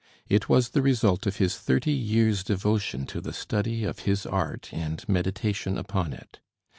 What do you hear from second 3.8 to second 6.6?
of his art and meditation upon it.